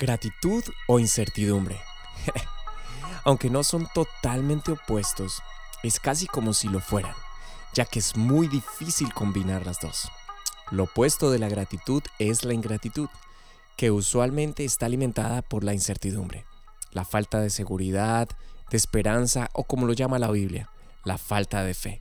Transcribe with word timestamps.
Gratitud 0.00 0.64
o 0.88 0.98
incertidumbre. 0.98 1.78
Aunque 3.24 3.50
no 3.50 3.62
son 3.62 3.86
totalmente 3.92 4.72
opuestos, 4.72 5.42
es 5.82 6.00
casi 6.00 6.26
como 6.26 6.54
si 6.54 6.68
lo 6.68 6.80
fueran, 6.80 7.12
ya 7.74 7.84
que 7.84 7.98
es 7.98 8.16
muy 8.16 8.48
difícil 8.48 9.12
combinar 9.12 9.66
las 9.66 9.78
dos. 9.78 10.08
Lo 10.70 10.84
opuesto 10.84 11.30
de 11.30 11.38
la 11.38 11.50
gratitud 11.50 12.02
es 12.18 12.44
la 12.44 12.54
ingratitud, 12.54 13.10
que 13.76 13.90
usualmente 13.90 14.64
está 14.64 14.86
alimentada 14.86 15.42
por 15.42 15.64
la 15.64 15.74
incertidumbre, 15.74 16.46
la 16.92 17.04
falta 17.04 17.38
de 17.40 17.50
seguridad, 17.50 18.26
de 18.70 18.78
esperanza 18.78 19.50
o 19.52 19.64
como 19.64 19.86
lo 19.86 19.92
llama 19.92 20.18
la 20.18 20.30
Biblia, 20.30 20.70
la 21.04 21.18
falta 21.18 21.62
de 21.62 21.74
fe. 21.74 22.00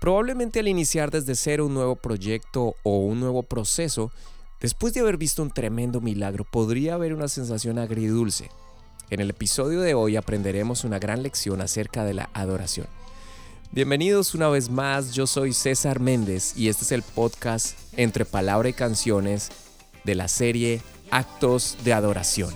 Probablemente 0.00 0.58
al 0.58 0.66
iniciar 0.66 1.12
desde 1.12 1.36
cero 1.36 1.66
un 1.66 1.74
nuevo 1.74 1.94
proyecto 1.94 2.74
o 2.82 2.98
un 2.98 3.20
nuevo 3.20 3.44
proceso, 3.44 4.10
Después 4.62 4.94
de 4.94 5.00
haber 5.00 5.16
visto 5.16 5.42
un 5.42 5.50
tremendo 5.50 6.00
milagro, 6.00 6.44
podría 6.44 6.94
haber 6.94 7.14
una 7.14 7.26
sensación 7.26 7.80
agridulce. 7.80 8.48
En 9.10 9.18
el 9.18 9.30
episodio 9.30 9.80
de 9.80 9.94
hoy 9.94 10.14
aprenderemos 10.14 10.84
una 10.84 11.00
gran 11.00 11.24
lección 11.24 11.60
acerca 11.60 12.04
de 12.04 12.14
la 12.14 12.30
adoración. 12.32 12.86
Bienvenidos 13.72 14.36
una 14.36 14.48
vez 14.48 14.70
más, 14.70 15.14
yo 15.14 15.26
soy 15.26 15.52
César 15.52 15.98
Méndez 15.98 16.56
y 16.56 16.68
este 16.68 16.84
es 16.84 16.92
el 16.92 17.02
podcast 17.02 17.76
Entre 17.96 18.24
Palabra 18.24 18.68
y 18.68 18.72
Canciones 18.72 19.50
de 20.04 20.14
la 20.14 20.28
serie 20.28 20.80
Actos 21.10 21.76
de 21.82 21.92
Adoración. 21.94 22.54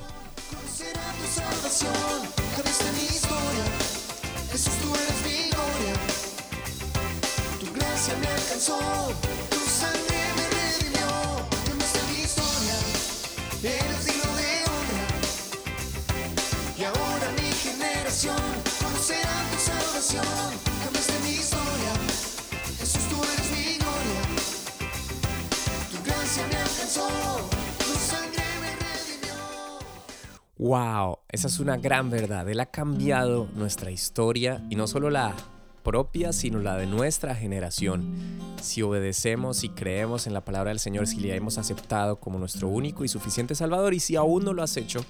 Wow, 30.58 31.18
esa 31.28 31.48
es 31.48 31.60
una 31.60 31.76
gran 31.76 32.08
verdad. 32.08 32.48
Él 32.48 32.60
ha 32.60 32.66
cambiado 32.66 33.46
nuestra 33.54 33.90
historia 33.90 34.64
y 34.70 34.76
no 34.76 34.86
solo 34.86 35.10
la 35.10 35.34
propia, 35.82 36.32
sino 36.32 36.60
la 36.60 36.78
de 36.78 36.86
nuestra 36.86 37.34
generación. 37.34 38.14
Si 38.62 38.80
obedecemos 38.80 39.64
y 39.64 39.68
creemos 39.68 40.26
en 40.26 40.32
la 40.32 40.46
palabra 40.46 40.70
del 40.70 40.78
Señor, 40.78 41.08
si 41.08 41.20
le 41.20 41.36
hemos 41.36 41.58
aceptado 41.58 42.20
como 42.20 42.38
nuestro 42.38 42.68
único 42.68 43.04
y 43.04 43.08
suficiente 43.08 43.54
Salvador, 43.54 43.92
y 43.92 44.00
si 44.00 44.16
aún 44.16 44.44
no 44.46 44.54
lo 44.54 44.62
has 44.62 44.78
hecho, 44.78 45.04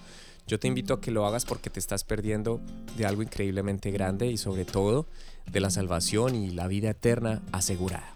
yo 0.49 0.59
te 0.59 0.67
invito 0.67 0.95
a 0.95 1.01
que 1.01 1.13
lo 1.13 1.25
hagas 1.27 1.45
porque 1.45 1.71
te 1.71 1.79
estás 1.79 2.03
perdiendo 2.03 2.61
de 2.97 3.07
algo 3.07 3.23
increíblemente 3.23 3.93
grande 3.93 4.27
y 4.27 4.39
sobre 4.39 4.65
todo 4.65 5.07
de 5.51 5.61
la 5.61 5.71
salvación 5.71 6.35
y 6.35 6.51
la 6.51 6.67
vida 6.67 6.91
eterna 6.91 7.41
asegurada. 7.53 8.16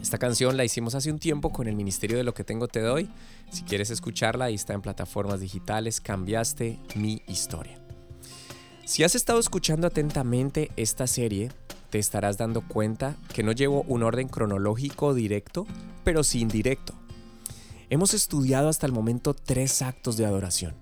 Esta 0.00 0.18
canción 0.18 0.56
la 0.56 0.64
hicimos 0.64 0.94
hace 0.94 1.10
un 1.10 1.18
tiempo 1.18 1.50
con 1.50 1.66
el 1.66 1.74
Ministerio 1.74 2.16
de 2.16 2.24
lo 2.24 2.32
que 2.32 2.44
tengo 2.44 2.68
te 2.68 2.80
doy. 2.80 3.10
Si 3.50 3.62
quieres 3.62 3.90
escucharla, 3.90 4.46
ahí 4.46 4.54
está 4.54 4.74
en 4.74 4.80
plataformas 4.80 5.40
digitales. 5.40 6.00
Cambiaste 6.00 6.78
mi 6.94 7.22
historia. 7.26 7.78
Si 8.84 9.02
has 9.02 9.14
estado 9.14 9.40
escuchando 9.40 9.86
atentamente 9.86 10.70
esta 10.76 11.06
serie, 11.06 11.50
te 11.90 11.98
estarás 11.98 12.38
dando 12.38 12.66
cuenta 12.66 13.16
que 13.34 13.42
no 13.42 13.52
llevo 13.52 13.82
un 13.82 14.02
orden 14.02 14.28
cronológico 14.28 15.14
directo, 15.14 15.66
pero 16.04 16.22
sí 16.22 16.40
indirecto. 16.40 16.94
Hemos 17.90 18.14
estudiado 18.14 18.68
hasta 18.68 18.86
el 18.86 18.92
momento 18.92 19.34
tres 19.34 19.82
actos 19.82 20.16
de 20.16 20.26
adoración. 20.26 20.74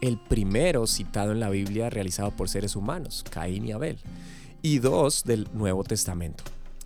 El 0.00 0.18
primero 0.18 0.86
citado 0.86 1.32
en 1.32 1.40
la 1.40 1.48
Biblia 1.48 1.90
realizado 1.90 2.32
por 2.32 2.48
seres 2.48 2.74
humanos, 2.76 3.24
Caín 3.30 3.66
y 3.66 3.72
Abel, 3.72 3.98
y 4.62 4.78
dos 4.78 5.24
del 5.24 5.48
Nuevo 5.54 5.84
Testamento. 5.84 6.42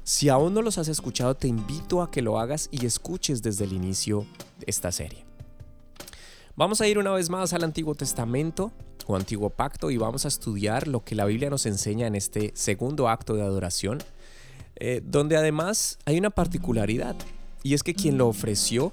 Si 0.08 0.30
aún 0.30 0.54
no 0.54 0.62
los 0.62 0.78
has 0.78 0.88
escuchado, 0.88 1.34
te 1.34 1.48
invito 1.48 2.00
a 2.00 2.10
que 2.10 2.22
lo 2.22 2.38
hagas 2.38 2.70
y 2.72 2.86
escuches 2.86 3.42
desde 3.42 3.66
el 3.66 3.74
inicio 3.74 4.24
de 4.58 4.64
esta 4.66 4.90
serie. 4.90 5.26
Vamos 6.56 6.80
a 6.80 6.88
ir 6.88 6.98
una 6.98 7.10
vez 7.10 7.28
más 7.28 7.52
al 7.52 7.62
Antiguo 7.62 7.94
Testamento 7.94 8.72
o 9.06 9.16
Antiguo 9.16 9.50
Pacto 9.50 9.90
y 9.90 9.98
vamos 9.98 10.24
a 10.24 10.28
estudiar 10.28 10.88
lo 10.88 11.04
que 11.04 11.14
la 11.14 11.26
Biblia 11.26 11.50
nos 11.50 11.66
enseña 11.66 12.06
en 12.06 12.14
este 12.14 12.52
segundo 12.54 13.06
acto 13.10 13.34
de 13.34 13.42
adoración, 13.42 13.98
eh, 14.76 15.02
donde 15.04 15.36
además 15.36 15.98
hay 16.06 16.16
una 16.16 16.30
particularidad 16.30 17.14
y 17.62 17.74
es 17.74 17.82
que 17.82 17.92
quien 17.92 18.16
lo 18.16 18.28
ofreció 18.28 18.92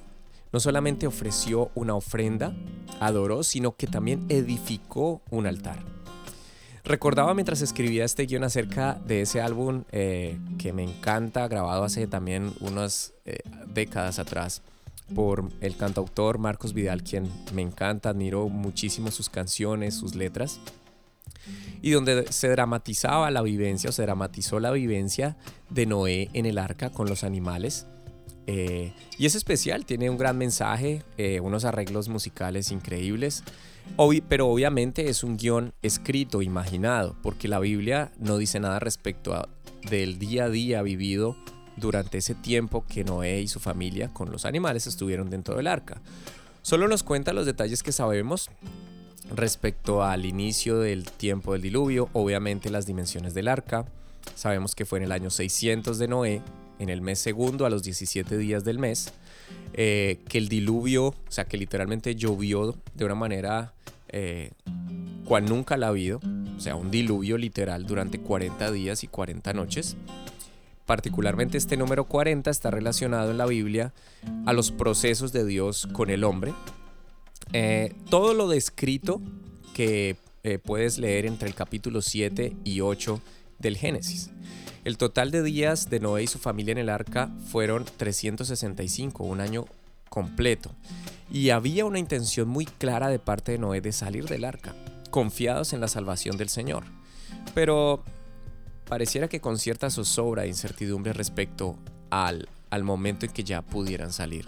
no 0.52 0.60
solamente 0.60 1.08
ofreció 1.08 1.72
una 1.76 1.96
ofrenda, 1.96 2.54
adoró, 3.00 3.44
sino 3.44 3.78
que 3.78 3.88
también 3.88 4.26
edificó 4.28 5.22
un 5.32 5.48
altar. 5.48 5.95
Recordaba 6.86 7.34
mientras 7.34 7.62
escribía 7.64 8.06
este 8.06 8.28
guion 8.28 8.44
acerca 8.44 8.94
de 9.08 9.22
ese 9.22 9.42
álbum 9.42 9.86
eh, 9.92 10.38
que 10.60 10.72
me 10.72 10.84
encanta, 10.84 11.48
grabado 11.48 11.84
hace 11.84 12.06
también 12.06 12.54
unas 12.60 13.14
eh, 13.26 13.40
décadas 13.74 14.20
atrás 14.20 14.62
por 15.16 15.50
el 15.62 15.76
cantautor 15.78 16.38
Marcos 16.38 16.74
Vidal, 16.74 17.02
quien 17.02 17.28
me 17.54 17.64
encanta, 17.64 18.10
admiro 18.10 18.50
muchísimo 18.50 19.10
sus 19.10 19.30
canciones, 19.30 19.96
sus 19.96 20.14
letras, 20.14 20.60
y 21.82 21.90
donde 21.90 22.32
se 22.32 22.50
dramatizaba 22.50 23.32
la 23.32 23.42
vivencia 23.42 23.90
o 23.90 23.94
se 23.94 24.04
dramatizó 24.04 24.60
la 24.60 24.70
vivencia 24.70 25.38
de 25.72 25.88
Noé 25.88 26.30
en 26.34 26.46
el 26.46 26.60
arca 26.60 26.92
con 26.92 27.10
los 27.10 27.24
animales. 27.24 27.88
Eh, 28.48 28.94
y 29.18 29.26
es 29.26 29.36
especial, 29.36 29.86
tiene 29.86 30.10
un 30.10 30.18
gran 30.18 30.38
mensaje, 30.38 31.04
unos 31.42 31.66
arreglos 31.66 32.10
musicales 32.10 32.72
increíbles 32.72 33.44
pero 34.28 34.48
obviamente 34.48 35.10
es 35.10 35.24
un 35.24 35.38
guion 35.38 35.74
escrito, 35.82 36.42
imaginado, 36.42 37.16
porque 37.22 37.48
la 37.48 37.60
Biblia 37.60 38.12
no 38.20 38.38
dice 38.38 38.60
nada 38.60 38.80
respecto 38.80 39.48
del 39.90 40.20
día 40.20 40.46
a 40.46 40.50
día 40.50 40.82
vivido 40.82 41.36
durante 41.78 42.18
ese 42.18 42.36
tiempo 42.36 42.86
que 42.88 43.04
Noé 43.04 43.42
y 43.42 43.48
su 43.48 43.60
familia 43.60 44.10
con 44.14 44.32
los 44.32 44.46
animales 44.46 44.88
estuvieron 44.88 45.30
dentro 45.30 45.56
del 45.56 45.68
arca. 45.68 46.02
Solo 46.62 46.88
nos 46.88 47.04
cuenta 47.04 47.34
los 47.34 47.46
detalles 47.46 47.84
que 47.84 47.92
sabemos 47.92 48.50
respecto 49.34 50.04
al 50.04 50.26
inicio 50.26 50.80
del 50.80 51.04
tiempo 51.04 51.54
del 51.54 51.62
diluvio, 51.62 52.10
obviamente 52.14 52.70
las 52.70 52.86
dimensiones 52.86 53.34
del 53.34 53.48
arca. 53.48 53.86
Sabemos 54.36 54.76
que 54.76 54.86
fue 54.86 55.00
en 55.00 55.06
el 55.06 55.12
año 55.12 55.30
600 55.30 55.98
de 56.00 56.08
Noé, 56.08 56.42
en 56.80 56.90
el 56.90 57.02
mes 57.02 57.20
segundo, 57.20 57.66
a 57.66 57.70
los 57.70 57.84
17 57.84 58.38
días 58.38 58.64
del 58.64 58.80
mes, 58.80 59.14
eh, 59.74 60.20
que 60.28 60.38
el 60.38 60.48
diluvio, 60.48 61.08
o 61.08 61.16
sea, 61.30 61.46
que 61.46 61.58
literalmente 61.58 62.16
llovió 62.16 62.76
de 62.94 63.06
una 63.06 63.16
manera 63.16 63.74
eh, 64.10 64.52
cual 65.26 65.46
nunca 65.46 65.78
la 65.78 65.88
ha 65.88 65.90
habido, 65.90 66.20
o 66.56 66.60
sea, 66.60 66.76
un 66.76 66.92
diluvio 66.92 67.38
literal 67.38 67.86
durante 67.86 68.20
40 68.20 68.72
días 68.72 69.04
y 69.04 69.08
40 69.08 69.54
noches. 69.54 69.98
Particularmente 70.86 71.58
este 71.58 71.78
número 71.78 72.06
40 72.06 72.50
está 72.52 72.70
relacionado 72.70 73.32
en 73.32 73.38
la 73.38 73.48
Biblia 73.48 73.92
a 74.46 74.54
los 74.54 74.72
procesos 74.72 75.34
de 75.34 75.44
Dios 75.44 75.88
con 75.92 76.12
el 76.12 76.24
hombre. 76.24 76.54
Eh, 77.54 77.94
todo 78.10 78.34
lo 78.34 78.48
descrito 78.48 79.22
que 79.74 80.16
puedes 80.64 81.00
leer 81.00 81.26
entre 81.26 81.48
el 81.48 81.56
capítulo 81.56 82.04
7 82.04 82.56
y 82.64 82.82
8 82.82 83.20
del 83.58 83.78
Génesis. 83.78 84.30
El 84.86 85.00
total 85.00 85.32
de 85.32 85.42
días 85.42 85.90
de 85.90 86.00
Noé 86.00 86.22
y 86.22 86.28
su 86.28 86.38
familia 86.38 86.72
en 86.74 86.78
el 86.78 86.90
arca 86.90 87.32
fueron 87.48 87.86
365, 87.98 89.24
un 89.24 89.42
año 89.42 89.66
completo. 90.10 90.70
Y 91.32 91.50
había 91.50 91.86
una 91.86 91.98
intención 91.98 92.48
muy 92.48 92.68
clara 92.68 93.10
de 93.10 93.18
parte 93.18 93.54
de 93.54 93.58
Noé 93.58 93.82
de 93.82 93.92
salir 93.92 94.28
del 94.28 94.46
arca, 94.46 94.76
confiados 95.10 95.74
en 95.74 95.82
la 95.82 95.88
salvación 95.88 96.38
del 96.38 96.50
Señor. 96.50 96.84
Pero 97.56 98.04
pareciera 98.88 99.28
que 99.28 99.42
con 99.42 99.58
cierta 99.58 99.90
zozobra 99.90 100.44
e 100.44 100.50
incertidumbre 100.50 101.14
respecto 101.14 101.80
al, 102.12 102.48
al 102.70 102.84
momento 102.84 103.26
en 103.26 103.32
que 103.32 103.44
ya 103.44 103.64
pudieran 103.64 104.14
salir 104.14 104.46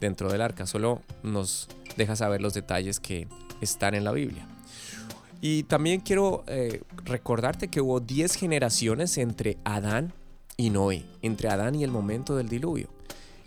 dentro 0.00 0.32
del 0.32 0.40
arca. 0.40 0.66
Solo 0.66 1.02
nos 1.22 1.68
deja 1.98 2.16
saber 2.16 2.40
los 2.40 2.54
detalles 2.54 3.00
que 3.00 3.28
están 3.60 3.94
en 3.94 4.04
la 4.04 4.12
Biblia. 4.12 4.46
Y 5.40 5.62
también 5.64 6.00
quiero 6.00 6.44
eh, 6.46 6.82
recordarte 7.04 7.68
que 7.68 7.80
hubo 7.80 8.00
10 8.00 8.34
generaciones 8.34 9.18
entre 9.18 9.58
Adán 9.64 10.12
y 10.56 10.70
Noé, 10.70 11.04
entre 11.22 11.48
Adán 11.48 11.76
y 11.76 11.84
el 11.84 11.90
momento 11.90 12.36
del 12.36 12.48
diluvio. 12.48 12.88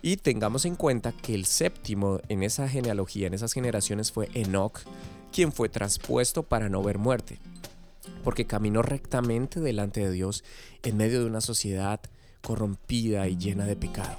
Y 0.00 0.16
tengamos 0.16 0.64
en 0.64 0.74
cuenta 0.74 1.12
que 1.12 1.34
el 1.34 1.44
séptimo 1.44 2.20
en 2.28 2.42
esa 2.42 2.68
genealogía, 2.68 3.26
en 3.26 3.34
esas 3.34 3.52
generaciones, 3.52 4.10
fue 4.10 4.28
Enoch, 4.34 4.80
quien 5.32 5.52
fue 5.52 5.68
traspuesto 5.68 6.42
para 6.42 6.68
no 6.68 6.82
ver 6.82 6.98
muerte, 6.98 7.38
porque 8.24 8.46
caminó 8.46 8.82
rectamente 8.82 9.60
delante 9.60 10.00
de 10.00 10.10
Dios 10.10 10.44
en 10.82 10.96
medio 10.96 11.20
de 11.20 11.26
una 11.26 11.40
sociedad 11.40 12.00
corrompida 12.40 13.28
y 13.28 13.36
llena 13.36 13.64
de 13.66 13.76
pecado. 13.76 14.16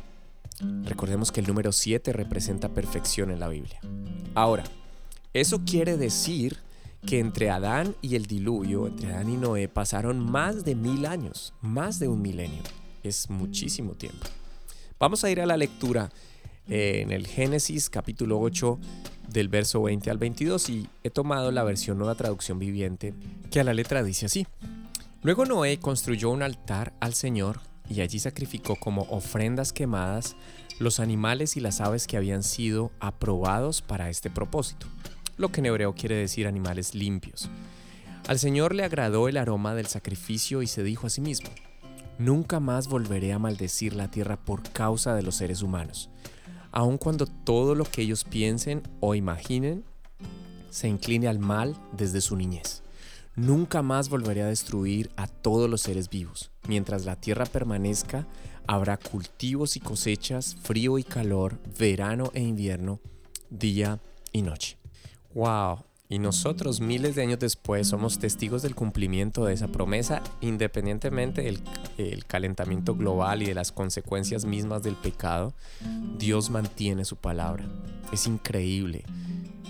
Recordemos 0.84 1.32
que 1.32 1.42
el 1.42 1.48
número 1.48 1.72
7 1.72 2.14
representa 2.14 2.70
perfección 2.70 3.32
en 3.32 3.40
la 3.40 3.50
Biblia. 3.50 3.80
Ahora, 4.36 4.64
eso 5.34 5.64
quiere 5.66 5.98
decir 5.98 6.60
que 7.06 7.20
entre 7.20 7.50
Adán 7.50 7.96
y 8.02 8.16
el 8.16 8.26
diluvio, 8.26 8.88
entre 8.88 9.14
Adán 9.14 9.30
y 9.30 9.38
Noé, 9.38 9.68
pasaron 9.68 10.20
más 10.20 10.64
de 10.64 10.76
mil 10.76 11.06
años, 11.06 11.54
más 11.62 12.00
de 12.00 12.08
un 12.08 12.22
milenio. 12.22 12.64
Es 13.04 13.30
muchísimo 13.30 13.94
tiempo. 13.94 14.26
Vamos 15.00 15.24
a 15.24 15.30
ir 15.30 15.42
a 15.42 15.46
la 15.46 15.58
lectura 15.58 16.10
eh, 16.68 17.02
en 17.02 17.12
el 17.12 17.28
Génesis 17.28 17.90
capítulo 17.90 18.40
8 18.40 18.80
del 19.28 19.50
verso 19.50 19.84
20 19.84 20.10
al 20.10 20.18
22 20.18 20.70
y 20.70 20.88
he 21.04 21.10
tomado 21.10 21.52
la 21.52 21.64
versión 21.64 21.98
nueva 21.98 22.16
traducción 22.16 22.60
viviente 22.60 23.14
que 23.52 23.60
a 23.60 23.64
la 23.64 23.74
letra 23.74 24.04
dice 24.04 24.28
así. 24.28 24.48
Luego 25.22 25.46
Noé 25.46 25.80
construyó 25.80 26.30
un 26.30 26.42
altar 26.42 26.94
al 27.00 27.14
Señor 27.14 27.60
y 27.90 28.02
allí 28.02 28.20
sacrificó 28.20 28.76
como 28.78 29.04
ofrendas 29.04 29.74
quemadas 29.74 30.36
los 30.80 31.00
animales 31.00 31.58
y 31.58 31.60
las 31.60 31.82
aves 31.82 32.08
que 32.08 32.18
habían 32.18 32.44
sido 32.44 32.92
aprobados 33.00 33.82
para 33.82 34.10
este 34.10 34.30
propósito, 34.30 34.88
lo 35.38 35.52
que 35.52 35.62
en 35.62 35.68
hebreo 35.68 35.94
quiere 35.94 36.16
decir 36.16 36.48
animales 36.48 36.96
limpios. 36.96 37.50
Al 38.28 38.40
Señor 38.40 38.74
le 38.74 38.84
agradó 38.84 39.28
el 39.28 39.38
aroma 39.38 39.76
del 39.76 39.88
sacrificio 39.88 40.62
y 40.62 40.68
se 40.68 40.84
dijo 40.84 41.08
a 41.08 41.10
sí 41.10 41.22
mismo, 41.22 41.50
Nunca 42.20 42.60
más 42.60 42.88
volveré 42.88 43.34
a 43.34 43.40
maldecir 43.40 43.96
la 43.96 44.10
tierra 44.10 44.38
por 44.38 44.62
causa 44.72 45.16
de 45.16 45.24
los 45.24 45.36
seres 45.36 45.62
humanos, 45.62 46.10
aun 46.72 46.98
cuando 46.98 47.26
todo 47.26 47.76
lo 47.76 47.86
que 47.86 48.04
ellos 48.04 48.24
piensen 48.24 48.84
o 49.00 49.16
imaginen 49.16 49.84
se 50.70 50.88
incline 50.88 51.28
al 51.28 51.40
mal 51.40 51.76
desde 51.92 52.22
su 52.22 52.36
niñez. 52.36 52.84
Nunca 53.36 53.82
más 53.82 54.10
volveré 54.10 54.44
a 54.44 54.48
destruir 54.48 55.10
a 55.16 55.28
todos 55.28 55.70
los 55.70 55.82
seres 55.82 56.10
vivos. 56.10 56.52
Mientras 56.68 57.06
la 57.06 57.16
tierra 57.16 57.46
permanezca, 57.46 58.28
habrá 58.68 58.98
cultivos 58.98 59.76
y 59.76 59.80
cosechas, 59.80 60.56
frío 60.62 61.00
y 61.00 61.04
calor, 61.04 61.60
verano 61.80 62.32
e 62.34 62.42
invierno, 62.42 63.00
día 63.50 64.00
y 64.32 64.44
noche. 64.44 64.83
¡Wow! 65.34 65.84
Y 66.10 66.20
nosotros 66.20 66.80
miles 66.80 67.16
de 67.16 67.24
años 67.24 67.40
después 67.40 67.88
somos 67.88 68.20
testigos 68.20 68.62
del 68.62 68.76
cumplimiento 68.76 69.46
de 69.46 69.54
esa 69.54 69.68
promesa, 69.68 70.22
independientemente 70.42 71.42
del 71.98 72.26
calentamiento 72.26 72.94
global 72.96 73.42
y 73.42 73.48
de 73.48 73.56
las 73.56 73.72
consecuencias 73.72 74.46
mismas 74.46 74.84
del 74.84 74.96
pecado. 74.96 75.54
Dios 76.20 76.52
mantiene 76.52 77.04
su 77.04 77.16
palabra. 77.16 77.66
Es 78.12 78.28
increíble 78.28 79.06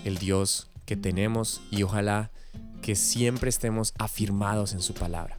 el 0.04 0.18
Dios 0.18 0.68
que 0.84 0.96
tenemos 0.96 1.62
y 1.70 1.82
ojalá 1.82 2.30
que 2.82 2.94
siempre 2.94 3.48
estemos 3.48 3.94
afirmados 3.96 4.74
en 4.74 4.82
su 4.82 4.92
palabra. 4.92 5.38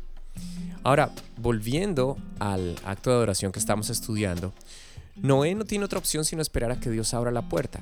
Ahora, 0.83 1.11
volviendo 1.37 2.17
al 2.39 2.75
acto 2.83 3.11
de 3.11 3.17
adoración 3.17 3.51
que 3.51 3.59
estamos 3.59 3.91
estudiando, 3.91 4.53
Noé 5.15 5.53
no 5.53 5.65
tiene 5.65 5.85
otra 5.85 5.99
opción 5.99 6.25
sino 6.25 6.41
esperar 6.41 6.71
a 6.71 6.79
que 6.79 6.89
Dios 6.89 7.13
abra 7.13 7.29
la 7.31 7.47
puerta. 7.47 7.81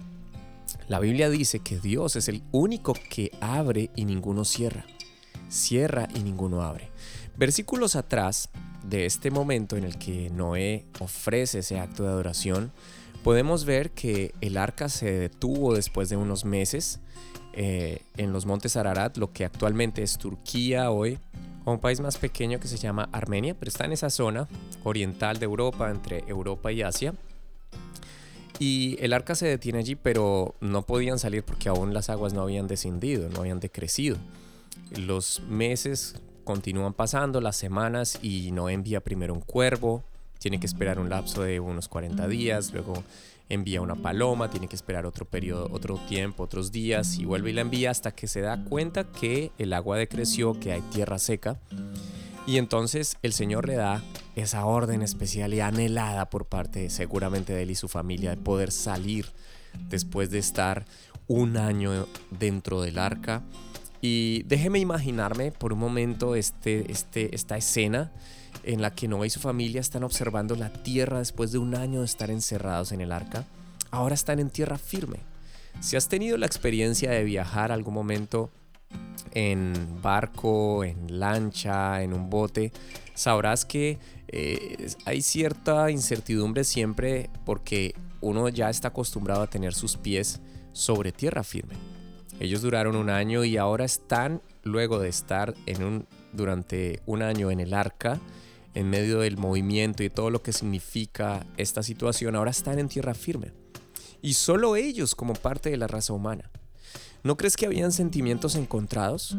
La 0.93 0.99
Biblia 0.99 1.27
dice 1.31 1.57
que 1.57 1.79
Dios 1.79 2.15
es 2.17 2.27
el 2.27 2.43
único 2.51 2.93
que 2.93 3.31
abre 3.41 3.89
y 3.95 4.05
ninguno 4.05 4.45
cierra. 4.45 4.85
Cierra 5.49 6.07
y 6.13 6.19
ninguno 6.19 6.61
abre. 6.61 6.91
Versículos 7.35 7.95
atrás 7.95 8.51
de 8.83 9.07
este 9.07 9.31
momento 9.31 9.75
en 9.75 9.85
el 9.85 9.97
que 9.97 10.29
Noé 10.29 10.85
ofrece 10.99 11.57
ese 11.57 11.79
acto 11.79 12.03
de 12.03 12.09
adoración, 12.09 12.71
podemos 13.23 13.65
ver 13.65 13.89
que 13.89 14.35
el 14.39 14.55
arca 14.55 14.87
se 14.87 15.11
detuvo 15.11 15.73
después 15.73 16.09
de 16.09 16.15
unos 16.15 16.45
meses 16.45 16.99
eh, 17.53 18.03
en 18.17 18.31
los 18.31 18.45
montes 18.45 18.77
Ararat, 18.77 19.17
lo 19.17 19.33
que 19.33 19.45
actualmente 19.45 20.03
es 20.03 20.19
Turquía 20.19 20.91
hoy, 20.91 21.17
o 21.65 21.71
un 21.71 21.79
país 21.79 22.01
más 22.01 22.19
pequeño 22.19 22.59
que 22.59 22.67
se 22.67 22.77
llama 22.77 23.09
Armenia, 23.11 23.55
pero 23.57 23.69
está 23.69 23.85
en 23.85 23.93
esa 23.93 24.11
zona 24.11 24.47
oriental 24.83 25.39
de 25.39 25.45
Europa, 25.45 25.89
entre 25.89 26.23
Europa 26.27 26.71
y 26.71 26.83
Asia. 26.83 27.15
Y 28.59 28.97
el 28.99 29.13
arca 29.13 29.35
se 29.35 29.47
detiene 29.47 29.79
allí, 29.79 29.95
pero 29.95 30.55
no 30.61 30.83
podían 30.83 31.19
salir 31.19 31.43
porque 31.43 31.69
aún 31.69 31.93
las 31.93 32.09
aguas 32.09 32.33
no 32.33 32.41
habían 32.41 32.67
descendido, 32.67 33.29
no 33.29 33.41
habían 33.41 33.59
decrecido. 33.59 34.17
Los 34.95 35.41
meses 35.49 36.15
continúan 36.43 36.93
pasando, 36.93 37.41
las 37.41 37.55
semanas, 37.55 38.19
y 38.21 38.51
no 38.51 38.69
envía 38.69 39.01
primero 39.01 39.33
un 39.33 39.41
cuervo, 39.41 40.03
tiene 40.39 40.59
que 40.59 40.65
esperar 40.65 40.99
un 40.99 41.09
lapso 41.09 41.43
de 41.43 41.59
unos 41.59 41.87
40 41.87 42.27
días, 42.27 42.73
luego 42.73 43.03
envía 43.49 43.81
una 43.81 43.95
paloma, 43.95 44.49
tiene 44.49 44.67
que 44.67 44.75
esperar 44.75 45.05
otro 45.05 45.25
periodo, 45.25 45.69
otro 45.71 45.97
tiempo, 46.07 46.43
otros 46.43 46.71
días, 46.71 47.17
y 47.17 47.25
vuelve 47.25 47.51
y 47.51 47.53
la 47.53 47.61
envía 47.61 47.91
hasta 47.91 48.11
que 48.11 48.27
se 48.27 48.41
da 48.41 48.63
cuenta 48.65 49.05
que 49.05 49.51
el 49.57 49.73
agua 49.73 49.97
decreció, 49.97 50.59
que 50.59 50.73
hay 50.73 50.81
tierra 50.81 51.19
seca. 51.19 51.59
Y 52.45 52.57
entonces 52.57 53.17
el 53.21 53.33
Señor 53.33 53.67
le 53.67 53.75
da 53.75 54.03
esa 54.35 54.65
orden 54.65 55.01
especial 55.01 55.53
y 55.53 55.61
anhelada 55.61 56.29
por 56.29 56.45
parte 56.45 56.89
seguramente 56.89 57.53
de 57.53 57.63
él 57.63 57.71
y 57.71 57.75
su 57.75 57.87
familia 57.87 58.31
de 58.31 58.37
poder 58.37 58.71
salir 58.71 59.27
después 59.89 60.29
de 60.29 60.39
estar 60.39 60.85
un 61.27 61.55
año 61.55 62.07
dentro 62.31 62.81
del 62.81 62.99
arca. 62.99 63.43
Y 64.01 64.43
déjeme 64.43 64.79
imaginarme 64.79 65.51
por 65.53 65.71
un 65.71 65.79
momento 65.79 66.35
este, 66.35 66.91
este, 66.91 67.33
esta 67.33 67.55
escena 67.55 68.11
en 68.63 68.81
la 68.81 68.93
que 68.93 69.07
Noé 69.07 69.27
y 69.27 69.29
su 69.29 69.39
familia 69.39 69.79
están 69.79 70.03
observando 70.03 70.57
la 70.57 70.71
tierra 70.71 71.19
después 71.19 71.53
de 71.53 71.59
un 71.59 71.75
año 71.75 72.01
de 72.01 72.05
estar 72.05 72.29
encerrados 72.29 72.91
en 72.91 72.99
el 72.99 73.13
arca. 73.13 73.45
Ahora 73.91 74.15
están 74.15 74.39
en 74.39 74.49
tierra 74.49 74.77
firme. 74.77 75.19
Si 75.79 75.95
has 75.95 76.09
tenido 76.09 76.37
la 76.37 76.45
experiencia 76.45 77.11
de 77.11 77.23
viajar 77.23 77.71
algún 77.71 77.93
momento 77.93 78.51
en 79.33 79.73
barco, 80.01 80.83
en 80.83 81.19
lancha, 81.19 82.03
en 82.03 82.13
un 82.13 82.29
bote, 82.29 82.71
sabrás 83.13 83.65
que 83.65 83.99
eh, 84.27 84.91
hay 85.05 85.21
cierta 85.21 85.91
incertidumbre 85.91 86.63
siempre 86.63 87.29
porque 87.45 87.95
uno 88.21 88.49
ya 88.49 88.69
está 88.69 88.89
acostumbrado 88.89 89.41
a 89.41 89.47
tener 89.47 89.73
sus 89.73 89.97
pies 89.97 90.39
sobre 90.71 91.11
tierra 91.11 91.43
firme. 91.43 91.75
Ellos 92.39 92.61
duraron 92.61 92.95
un 92.95 93.09
año 93.09 93.43
y 93.43 93.57
ahora 93.57 93.85
están, 93.85 94.41
luego 94.63 94.99
de 94.99 95.09
estar 95.09 95.53
en 95.65 95.83
un, 95.83 96.07
durante 96.31 97.01
un 97.05 97.21
año 97.21 97.51
en 97.51 97.59
el 97.59 97.73
arca, 97.73 98.19
en 98.73 98.89
medio 98.89 99.19
del 99.19 99.37
movimiento 99.37 100.03
y 100.03 100.09
todo 100.09 100.29
lo 100.31 100.41
que 100.41 100.51
significa 100.51 101.45
esta 101.57 101.83
situación, 101.83 102.35
ahora 102.35 102.51
están 102.51 102.79
en 102.79 102.87
tierra 102.87 103.13
firme. 103.13 103.51
Y 104.21 104.33
solo 104.33 104.75
ellos 104.75 105.15
como 105.15 105.33
parte 105.33 105.69
de 105.69 105.77
la 105.77 105.87
raza 105.87 106.13
humana. 106.13 106.49
¿No 107.23 107.37
crees 107.37 107.55
que 107.55 107.65
habían 107.65 107.93
sentimientos 107.93 108.55
encontrados? 108.55 109.37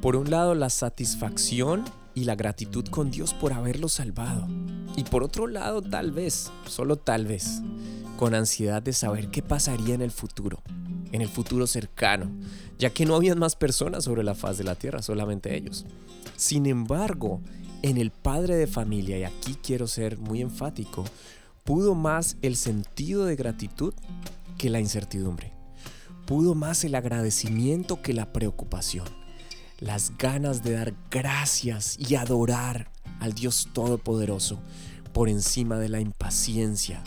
Por 0.00 0.14
un 0.14 0.30
lado, 0.30 0.54
la 0.54 0.70
satisfacción 0.70 1.84
y 2.14 2.24
la 2.24 2.36
gratitud 2.36 2.86
con 2.86 3.10
Dios 3.10 3.34
por 3.34 3.52
haberlo 3.52 3.88
salvado. 3.88 4.46
Y 4.96 5.02
por 5.02 5.24
otro 5.24 5.48
lado, 5.48 5.82
tal 5.82 6.12
vez, 6.12 6.52
solo 6.68 6.94
tal 6.94 7.26
vez, 7.26 7.60
con 8.16 8.36
ansiedad 8.36 8.82
de 8.82 8.92
saber 8.92 9.30
qué 9.30 9.42
pasaría 9.42 9.96
en 9.96 10.02
el 10.02 10.12
futuro, 10.12 10.62
en 11.10 11.22
el 11.22 11.28
futuro 11.28 11.66
cercano, 11.66 12.30
ya 12.78 12.90
que 12.90 13.04
no 13.04 13.16
habían 13.16 13.40
más 13.40 13.56
personas 13.56 14.04
sobre 14.04 14.22
la 14.22 14.36
faz 14.36 14.56
de 14.56 14.64
la 14.64 14.76
tierra, 14.76 15.02
solamente 15.02 15.56
ellos. 15.56 15.86
Sin 16.36 16.66
embargo, 16.66 17.40
en 17.82 17.96
el 17.96 18.12
padre 18.12 18.54
de 18.54 18.68
familia, 18.68 19.18
y 19.18 19.24
aquí 19.24 19.56
quiero 19.60 19.88
ser 19.88 20.18
muy 20.18 20.40
enfático, 20.40 21.04
pudo 21.64 21.96
más 21.96 22.36
el 22.42 22.54
sentido 22.54 23.24
de 23.24 23.34
gratitud 23.34 23.92
que 24.56 24.70
la 24.70 24.78
incertidumbre. 24.78 25.63
Pudo 26.26 26.54
más 26.54 26.84
el 26.84 26.94
agradecimiento 26.94 28.02
que 28.02 28.14
la 28.14 28.32
preocupación 28.32 29.06
las 29.84 30.16
ganas 30.16 30.62
de 30.62 30.72
dar 30.72 30.94
gracias 31.10 31.98
y 31.98 32.14
adorar 32.14 32.90
al 33.20 33.34
Dios 33.34 33.68
Todopoderoso 33.72 34.60
por 35.12 35.28
encima 35.28 35.78
de 35.78 35.88
la 35.88 36.00
impaciencia 36.00 37.02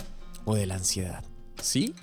o 0.45 0.55
de 0.55 0.65
la 0.65 0.75
ansiedad. 0.75 1.23
¿Sí? 1.61 1.95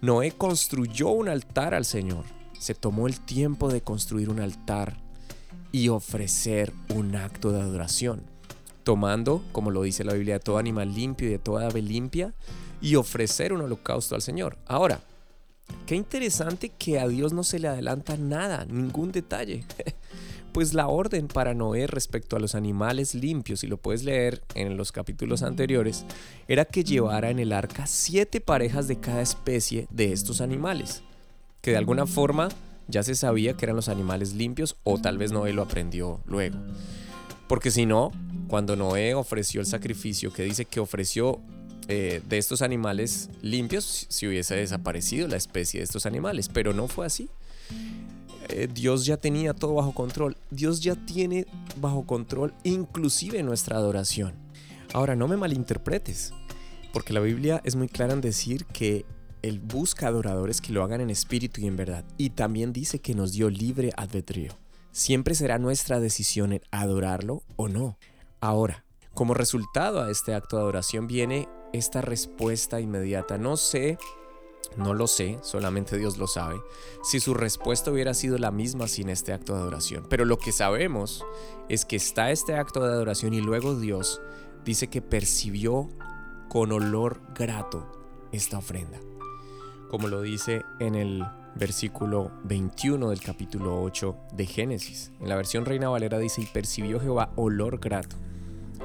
Noé 0.00 0.32
construyó 0.32 1.08
un 1.10 1.28
altar 1.28 1.74
al 1.74 1.84
Señor. 1.84 2.24
Se 2.58 2.74
tomó 2.74 3.06
el 3.06 3.20
tiempo 3.20 3.68
de 3.70 3.82
construir 3.82 4.30
un 4.30 4.40
altar 4.40 4.96
y 5.72 5.88
ofrecer 5.88 6.72
un 6.94 7.14
acto 7.14 7.52
de 7.52 7.60
adoración, 7.60 8.22
tomando, 8.84 9.44
como 9.52 9.70
lo 9.70 9.82
dice 9.82 10.04
la 10.04 10.14
Biblia, 10.14 10.40
todo 10.40 10.58
animal 10.58 10.94
limpio 10.94 11.28
y 11.28 11.32
de 11.32 11.38
toda 11.38 11.66
ave 11.66 11.82
limpia, 11.82 12.34
y 12.80 12.94
ofrecer 12.94 13.52
un 13.52 13.60
holocausto 13.60 14.14
al 14.14 14.22
Señor. 14.22 14.56
Ahora, 14.66 15.00
Qué 15.86 15.94
interesante 15.94 16.68
que 16.68 16.98
a 16.98 17.08
Dios 17.08 17.32
no 17.32 17.44
se 17.44 17.58
le 17.58 17.68
adelanta 17.68 18.16
nada, 18.16 18.64
ningún 18.66 19.12
detalle. 19.12 19.64
Pues 20.52 20.72
la 20.74 20.88
orden 20.88 21.28
para 21.28 21.54
Noé 21.54 21.86
respecto 21.86 22.34
a 22.34 22.40
los 22.40 22.54
animales 22.54 23.14
limpios, 23.14 23.62
y 23.62 23.66
lo 23.66 23.76
puedes 23.76 24.02
leer 24.02 24.42
en 24.54 24.76
los 24.76 24.92
capítulos 24.92 25.42
anteriores, 25.42 26.04
era 26.48 26.64
que 26.64 26.82
llevara 26.82 27.30
en 27.30 27.38
el 27.38 27.52
arca 27.52 27.86
siete 27.86 28.40
parejas 28.40 28.88
de 28.88 28.98
cada 28.98 29.20
especie 29.20 29.86
de 29.90 30.12
estos 30.12 30.40
animales, 30.40 31.02
que 31.60 31.72
de 31.72 31.76
alguna 31.76 32.06
forma 32.06 32.48
ya 32.88 33.02
se 33.02 33.14
sabía 33.14 33.54
que 33.54 33.66
eran 33.66 33.76
los 33.76 33.88
animales 33.88 34.32
limpios 34.32 34.76
o 34.82 34.98
tal 34.98 35.18
vez 35.18 35.30
Noé 35.30 35.52
lo 35.52 35.62
aprendió 35.62 36.20
luego. 36.26 36.58
Porque 37.46 37.70
si 37.70 37.86
no, 37.86 38.10
cuando 38.48 38.74
Noé 38.74 39.14
ofreció 39.14 39.60
el 39.60 39.66
sacrificio 39.66 40.32
que 40.32 40.42
dice 40.42 40.64
que 40.64 40.80
ofreció 40.80 41.40
eh, 41.88 42.20
de 42.28 42.36
estos 42.36 42.60
animales 42.60 43.30
limpios 43.40 44.06
si 44.10 44.26
hubiese 44.26 44.54
desaparecido 44.54 45.26
la 45.26 45.36
especie 45.36 45.80
de 45.80 45.84
estos 45.84 46.04
animales, 46.04 46.50
pero 46.50 46.74
no 46.74 46.86
fue 46.86 47.06
así. 47.06 47.30
Eh, 48.50 48.68
Dios 48.72 49.06
ya 49.06 49.16
tenía 49.16 49.54
todo 49.54 49.74
bajo 49.74 49.92
control. 49.92 50.36
Dios 50.50 50.80
ya 50.80 50.96
tiene 50.96 51.46
bajo 51.80 52.06
control 52.06 52.54
inclusive 52.62 53.42
nuestra 53.42 53.76
adoración. 53.76 54.34
Ahora, 54.92 55.16
no 55.16 55.28
me 55.28 55.36
malinterpretes, 55.36 56.32
porque 56.92 57.12
la 57.12 57.20
Biblia 57.20 57.60
es 57.64 57.74
muy 57.74 57.88
clara 57.88 58.12
en 58.12 58.20
decir 58.20 58.64
que 58.66 59.04
Él 59.42 59.58
busca 59.58 60.08
adoradores 60.08 60.60
que 60.60 60.72
lo 60.72 60.82
hagan 60.82 61.00
en 61.00 61.10
espíritu 61.10 61.60
y 61.60 61.66
en 61.66 61.76
verdad. 61.76 62.04
Y 62.16 62.30
también 62.30 62.72
dice 62.72 62.98
que 62.98 63.14
nos 63.14 63.32
dio 63.32 63.50
libre 63.50 63.92
albedrío. 63.96 64.52
Siempre 64.92 65.34
será 65.34 65.58
nuestra 65.58 66.00
decisión 66.00 66.60
adorarlo 66.70 67.42
o 67.56 67.68
no. 67.68 67.98
Ahora, 68.40 68.84
como 69.14 69.34
resultado 69.34 70.02
a 70.02 70.10
este 70.10 70.34
acto 70.34 70.56
de 70.56 70.62
adoración 70.62 71.06
viene 71.06 71.48
esta 71.72 72.00
respuesta 72.00 72.80
inmediata. 72.80 73.38
No 73.38 73.56
sé, 73.56 73.98
no 74.76 74.94
lo 74.94 75.06
sé, 75.06 75.38
solamente 75.42 75.98
Dios 75.98 76.18
lo 76.18 76.26
sabe, 76.26 76.60
si 77.02 77.20
su 77.20 77.34
respuesta 77.34 77.90
hubiera 77.90 78.14
sido 78.14 78.38
la 78.38 78.50
misma 78.50 78.88
sin 78.88 79.08
este 79.08 79.32
acto 79.32 79.54
de 79.54 79.60
adoración. 79.60 80.06
Pero 80.08 80.24
lo 80.24 80.38
que 80.38 80.52
sabemos 80.52 81.24
es 81.68 81.84
que 81.84 81.96
está 81.96 82.30
este 82.30 82.54
acto 82.56 82.80
de 82.80 82.92
adoración 82.92 83.34
y 83.34 83.40
luego 83.40 83.78
Dios 83.78 84.20
dice 84.64 84.88
que 84.88 85.02
percibió 85.02 85.88
con 86.48 86.72
olor 86.72 87.20
grato 87.34 87.86
esta 88.32 88.58
ofrenda. 88.58 88.98
Como 89.90 90.08
lo 90.08 90.20
dice 90.20 90.62
en 90.80 90.94
el 90.94 91.24
versículo 91.54 92.30
21 92.44 93.10
del 93.10 93.20
capítulo 93.20 93.82
8 93.82 94.16
de 94.32 94.46
Génesis. 94.46 95.12
En 95.20 95.28
la 95.28 95.36
versión 95.36 95.64
Reina 95.64 95.88
Valera 95.88 96.18
dice, 96.18 96.42
y 96.42 96.46
percibió 96.46 97.00
Jehová 97.00 97.32
olor 97.36 97.78
grato. 97.78 98.16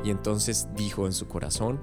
Y 0.04 0.10
entonces 0.10 0.68
dijo 0.76 1.06
en 1.06 1.14
su 1.14 1.28
corazón 1.28 1.80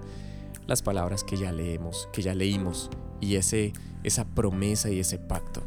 las 0.71 0.83
palabras 0.83 1.25
que 1.25 1.37
ya 1.37 1.51
leemos, 1.53 2.09
que 2.13 2.23
ya 2.23 2.35
leímos, 2.35 2.91
y 3.21 3.35
ese, 3.35 3.73
esa 4.05 4.25
promesa 4.25 4.89
y 4.89 5.01
ese 5.01 5.19
pacto. 5.19 5.63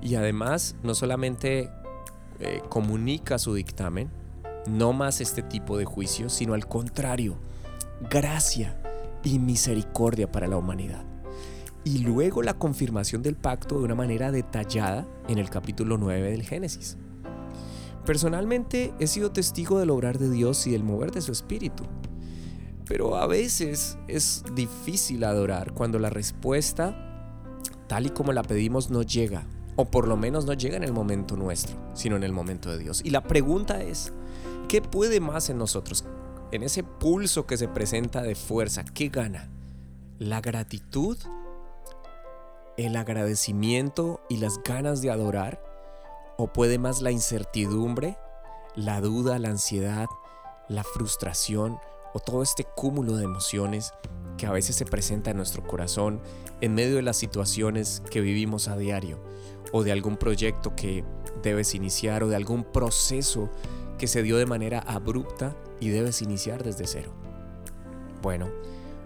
Y 0.00 0.14
además 0.14 0.76
no 0.82 0.94
solamente 0.94 1.68
eh, 2.38 2.62
comunica 2.68 3.38
su 3.38 3.54
dictamen, 3.54 4.10
no 4.66 4.92
más 4.92 5.20
este 5.20 5.42
tipo 5.42 5.76
de 5.76 5.84
juicio, 5.84 6.28
sino 6.28 6.54
al 6.54 6.68
contrario, 6.68 7.36
gracia 8.08 8.80
y 9.24 9.40
misericordia 9.40 10.30
para 10.30 10.46
la 10.46 10.56
humanidad 10.56 11.04
y 11.84 11.98
luego 11.98 12.42
la 12.42 12.54
confirmación 12.54 13.22
del 13.22 13.34
pacto 13.34 13.78
de 13.78 13.84
una 13.84 13.96
manera 13.96 14.30
detallada 14.30 15.04
en 15.28 15.38
el 15.38 15.50
capítulo 15.50 15.98
9 15.98 16.30
del 16.30 16.44
Génesis. 16.44 16.96
Personalmente 18.06 18.94
he 19.00 19.08
sido 19.08 19.32
testigo 19.32 19.80
del 19.80 19.90
obrar 19.90 20.18
de 20.18 20.30
Dios 20.30 20.64
y 20.68 20.70
del 20.70 20.84
mover 20.84 21.10
de 21.10 21.22
su 21.22 21.32
espíritu, 21.32 21.84
pero 22.86 23.16
a 23.16 23.26
veces 23.26 23.98
es 24.08 24.44
difícil 24.54 25.24
adorar 25.24 25.72
cuando 25.72 25.98
la 25.98 26.10
respuesta, 26.10 26.94
tal 27.88 28.06
y 28.06 28.10
como 28.10 28.32
la 28.32 28.42
pedimos, 28.42 28.90
no 28.90 29.02
llega, 29.02 29.44
o 29.76 29.86
por 29.86 30.08
lo 30.08 30.16
menos 30.16 30.44
no 30.44 30.52
llega 30.52 30.76
en 30.76 30.84
el 30.84 30.92
momento 30.92 31.36
nuestro, 31.36 31.76
sino 31.94 32.16
en 32.16 32.22
el 32.22 32.32
momento 32.32 32.70
de 32.70 32.78
Dios. 32.78 33.00
Y 33.04 33.10
la 33.10 33.22
pregunta 33.22 33.82
es, 33.82 34.12
¿qué 34.68 34.82
puede 34.82 35.20
más 35.20 35.50
en 35.50 35.58
nosotros? 35.58 36.04
En 36.50 36.62
ese 36.62 36.82
pulso 36.82 37.46
que 37.46 37.56
se 37.56 37.68
presenta 37.68 38.22
de 38.22 38.34
fuerza, 38.34 38.84
¿qué 38.84 39.08
gana? 39.08 39.48
¿La 40.18 40.40
gratitud 40.40 41.16
el 42.76 42.96
agradecimiento 42.96 44.20
y 44.28 44.38
las 44.38 44.62
ganas 44.62 45.02
de 45.02 45.10
adorar? 45.10 45.62
¿O 46.36 46.52
puede 46.52 46.78
más 46.78 47.02
la 47.02 47.10
incertidumbre, 47.10 48.16
la 48.74 49.00
duda, 49.00 49.38
la 49.38 49.48
ansiedad, 49.48 50.08
la 50.68 50.84
frustración 50.84 51.78
o 52.12 52.20
todo 52.20 52.42
este 52.42 52.64
cúmulo 52.64 53.16
de 53.16 53.24
emociones 53.24 53.92
que 54.36 54.46
a 54.46 54.52
veces 54.52 54.76
se 54.76 54.84
presenta 54.84 55.30
en 55.30 55.36
nuestro 55.36 55.62
corazón 55.62 56.20
en 56.60 56.74
medio 56.74 56.96
de 56.96 57.02
las 57.02 57.16
situaciones 57.16 58.02
que 58.10 58.20
vivimos 58.20 58.68
a 58.68 58.76
diario 58.76 59.22
o 59.72 59.82
de 59.82 59.92
algún 59.92 60.16
proyecto 60.16 60.74
que 60.74 61.04
debes 61.42 61.74
iniciar 61.74 62.22
o 62.22 62.28
de 62.28 62.36
algún 62.36 62.64
proceso 62.64 63.50
que 63.98 64.06
se 64.06 64.22
dio 64.22 64.36
de 64.36 64.46
manera 64.46 64.80
abrupta 64.80 65.56
y 65.80 65.90
debes 65.90 66.22
iniciar 66.22 66.62
desde 66.62 66.86
cero? 66.86 67.12
Bueno, 68.20 68.48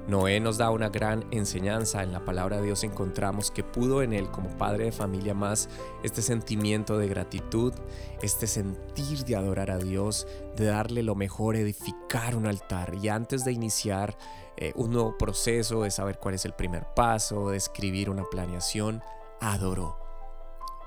Noé 0.09 0.39
nos 0.39 0.57
da 0.57 0.71
una 0.71 0.89
gran 0.89 1.27
enseñanza. 1.33 2.05
En 2.05 2.13
la 2.13 2.25
palabra 2.25 2.59
de 2.59 2.67
Dios 2.67 2.85
encontramos 2.85 3.51
que 3.51 3.65
pudo 3.65 4.03
en 4.03 4.13
él, 4.13 4.31
como 4.31 4.51
padre 4.51 4.85
de 4.85 4.93
familia 4.93 5.35
más, 5.35 5.69
este 6.05 6.23
sentimiento 6.23 6.97
de 6.97 7.09
gratitud, 7.09 7.75
este 8.23 8.47
sentir 8.47 9.25
de 9.25 9.35
adorar 9.35 9.73
a 9.73 9.79
Dios, 9.79 10.29
de 10.55 10.67
darle 10.67 11.03
lo 11.03 11.17
mejor, 11.17 11.57
edificar 11.57 12.37
un 12.37 12.47
altar. 12.47 12.95
Y 13.03 13.09
antes 13.09 13.45
de 13.45 13.51
iniciar 13.51 14.17
eh, 14.57 14.73
un 14.77 14.93
nuevo 14.93 15.19
proceso, 15.19 15.83
de 15.83 15.91
saber 15.91 16.21
cuál 16.21 16.37
es 16.37 16.45
el 16.45 16.53
primer 16.53 16.87
paso, 16.95 17.51
de 17.51 17.57
escribir 17.57 18.09
una 18.09 18.25
planeación, 18.25 19.03
adoró. 19.41 19.99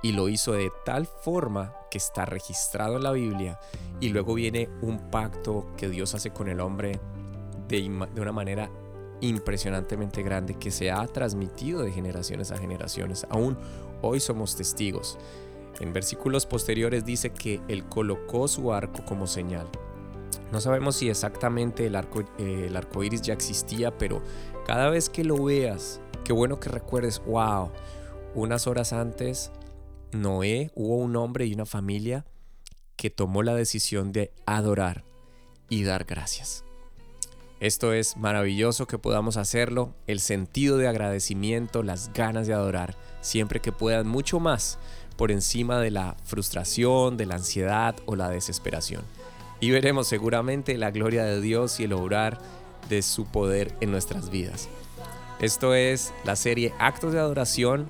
Y 0.01 0.13
lo 0.13 0.29
hizo 0.29 0.53
de 0.53 0.71
tal 0.85 1.07
forma 1.07 1.75
que 1.91 1.97
está 1.97 2.23
registrado 2.23 2.95
en 2.95 3.03
la 3.03 3.11
Biblia. 3.11 3.59
Y 3.99 4.09
luego 4.09 4.33
viene 4.33 4.69
un 4.81 5.11
pacto 5.11 5.67
que 5.75 5.89
Dios 5.89 6.15
hace 6.15 6.31
con 6.31 6.47
el 6.47 6.61
hombre 6.61 7.01
de, 7.67 7.81
de 8.13 8.21
una 8.21 8.31
manera 8.31 8.69
impresionantemente 9.21 10.23
grande 10.23 10.55
que 10.55 10.71
se 10.71 10.91
ha 10.91 11.05
transmitido 11.07 11.81
de 11.81 11.91
generaciones 11.91 12.51
a 12.51 12.57
generaciones. 12.57 13.25
Aún 13.29 13.57
hoy 14.01 14.19
somos 14.19 14.55
testigos. 14.55 15.17
En 15.79 15.93
versículos 15.93 16.45
posteriores 16.45 17.05
dice 17.05 17.31
que 17.31 17.61
Él 17.67 17.85
colocó 17.85 18.47
su 18.47 18.73
arco 18.73 19.03
como 19.05 19.27
señal. 19.27 19.67
No 20.51 20.61
sabemos 20.61 20.95
si 20.95 21.09
exactamente 21.09 21.85
el 21.85 21.95
arco, 21.95 22.21
eh, 22.37 22.65
el 22.67 22.75
arco 22.75 23.03
iris 23.03 23.21
ya 23.21 23.33
existía, 23.33 23.97
pero 23.97 24.21
cada 24.65 24.89
vez 24.89 25.09
que 25.09 25.23
lo 25.23 25.43
veas, 25.43 26.01
qué 26.25 26.33
bueno 26.33 26.59
que 26.59 26.69
recuerdes, 26.69 27.21
wow, 27.25 27.71
unas 28.35 28.67
horas 28.67 28.93
antes, 28.93 29.51
Noé, 30.11 30.71
hubo 30.75 30.97
un 30.97 31.15
hombre 31.15 31.45
y 31.45 31.53
una 31.53 31.65
familia 31.65 32.25
que 32.95 33.09
tomó 33.09 33.43
la 33.43 33.55
decisión 33.55 34.11
de 34.11 34.33
adorar 34.45 35.05
y 35.69 35.83
dar 35.83 36.03
gracias. 36.05 36.65
Esto 37.59 37.91
es 37.91 38.15
maravilloso 38.15 38.87
que 38.87 38.97
podamos 38.97 39.35
hacerlo, 39.35 39.93
el 40.07 40.21
sentido 40.21 40.77
de 40.77 40.87
agradecimiento, 40.87 41.83
las 41.83 42.13
ganas 42.13 42.47
de 42.47 42.53
adorar, 42.53 42.95
siempre 43.19 43.59
que 43.59 43.73
puedan 43.73 44.07
mucho 44.07 44.39
más 44.39 44.79
por 45.17 45.29
encima 45.29 45.79
de 45.79 45.91
la 45.91 46.15
frustración, 46.23 47.17
de 47.17 47.25
la 47.25 47.35
ansiedad 47.35 47.97
o 48.05 48.15
la 48.15 48.29
desesperación. 48.29 49.03
Y 49.59 49.71
veremos 49.71 50.07
seguramente 50.07 50.77
la 50.77 50.91
gloria 50.91 51.25
de 51.25 51.41
Dios 51.41 51.81
y 51.81 51.83
el 51.83 51.91
obrar 51.91 52.39
de 52.87 53.01
su 53.01 53.25
poder 53.25 53.75
en 53.81 53.91
nuestras 53.91 54.29
vidas. 54.29 54.69
Esto 55.41 55.73
es 55.73 56.13
la 56.23 56.37
serie 56.37 56.73
Actos 56.79 57.11
de 57.11 57.19
Adoración 57.19 57.89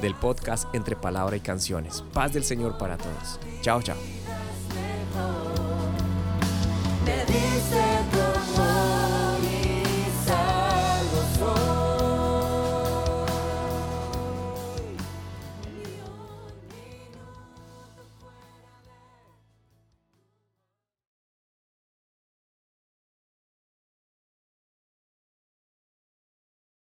del 0.00 0.14
podcast 0.14 0.72
Entre 0.76 0.94
Palabra 0.94 1.36
y 1.36 1.40
Canciones. 1.40 2.04
Paz 2.12 2.32
del 2.32 2.44
Señor 2.44 2.78
para 2.78 2.96
todos. 2.96 3.40
Chao, 3.62 3.82
chao. 3.82 3.96